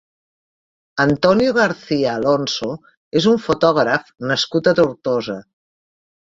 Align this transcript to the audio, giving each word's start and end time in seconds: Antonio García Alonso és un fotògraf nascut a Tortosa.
Antonio 1.03 1.51
García 1.57 2.15
Alonso 2.19 2.71
és 3.21 3.29
un 3.33 3.37
fotògraf 3.45 4.09
nascut 4.33 4.73
a 4.73 4.75
Tortosa. 4.81 5.39